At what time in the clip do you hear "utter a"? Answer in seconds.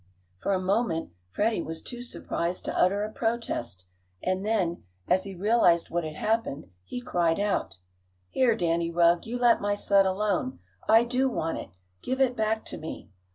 2.75-3.11